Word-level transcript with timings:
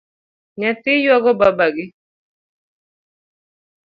Nyathi 0.59 0.91
yuago 1.03 1.31
babagi? 1.39 1.85